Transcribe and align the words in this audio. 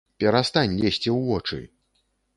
Перастань 0.21 0.73
лезці 0.79 1.09
ў 1.17 1.19
вочы! 1.29 1.59